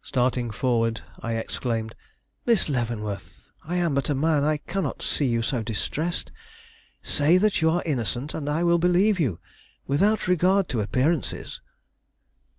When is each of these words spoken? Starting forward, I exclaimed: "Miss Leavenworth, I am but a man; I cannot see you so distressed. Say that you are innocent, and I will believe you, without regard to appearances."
Starting 0.00 0.50
forward, 0.50 1.02
I 1.20 1.34
exclaimed: 1.34 1.94
"Miss 2.46 2.70
Leavenworth, 2.70 3.50
I 3.62 3.76
am 3.76 3.94
but 3.94 4.08
a 4.08 4.14
man; 4.14 4.42
I 4.42 4.56
cannot 4.56 5.02
see 5.02 5.26
you 5.26 5.42
so 5.42 5.62
distressed. 5.62 6.32
Say 7.02 7.36
that 7.36 7.60
you 7.60 7.68
are 7.68 7.82
innocent, 7.84 8.32
and 8.32 8.48
I 8.48 8.62
will 8.62 8.78
believe 8.78 9.20
you, 9.20 9.38
without 9.86 10.28
regard 10.28 10.70
to 10.70 10.80
appearances." 10.80 11.60